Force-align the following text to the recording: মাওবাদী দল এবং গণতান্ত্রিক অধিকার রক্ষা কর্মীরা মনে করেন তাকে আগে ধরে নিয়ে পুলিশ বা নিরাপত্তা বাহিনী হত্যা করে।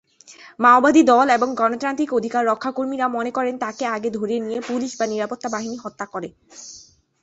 মাওবাদী 0.59 1.01
দল 1.03 1.27
এবং 1.29 1.49
গণতান্ত্রিক 1.55 2.09
অধিকার 2.13 2.43
রক্ষা 2.45 2.71
কর্মীরা 2.71 3.07
মনে 3.07 3.31
করেন 3.31 3.55
তাকে 3.57 3.83
আগে 3.87 4.09
ধরে 4.09 4.35
নিয়ে 4.39 4.59
পুলিশ 4.61 4.91
বা 4.99 5.05
নিরাপত্তা 5.07 5.47
বাহিনী 5.49 5.77
হত্যা 5.77 6.05
করে। 6.05 6.29